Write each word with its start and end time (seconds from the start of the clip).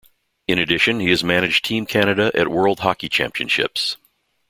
In 0.47 0.57
addition, 0.57 0.99
he 0.99 1.11
has 1.11 1.23
managed 1.23 1.63
Team 1.63 1.85
Canada 1.85 2.31
at 2.33 2.47
World 2.47 2.79
Hockey 2.79 3.07
Championships. 3.07 3.97